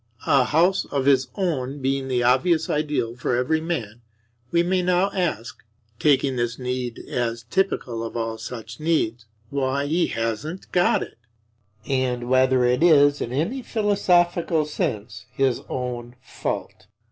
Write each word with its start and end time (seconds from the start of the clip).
A 0.25 0.45
house 0.45 0.85
of 0.85 1.05
his 1.05 1.27
own 1.35 1.79
being 1.79 2.07
the 2.07 2.23
obvious 2.23 2.71
ideal 2.71 3.15
for 3.15 3.37
every 3.37 3.61
man, 3.61 4.01
we 4.49 4.63
may 4.63 4.81
now 4.81 5.11
ask 5.11 5.63
(taking 5.99 6.37
this 6.37 6.57
need 6.57 6.97
as 7.07 7.43
typical 7.51 8.03
of 8.03 8.17
all 8.17 8.39
such 8.39 8.79
needs) 8.79 9.27
why 9.51 9.85
he 9.85 10.07
hasn't 10.07 10.71
got 10.71 11.03
it; 11.03 11.19
and 11.85 12.27
whether 12.31 12.65
it 12.65 12.81
is 12.81 13.21
in 13.21 13.31
any 13.31 13.61
philosophical 13.61 14.65
sense 14.65 15.27
his 15.35 15.61
own 15.69 16.15
fault. 16.19 16.87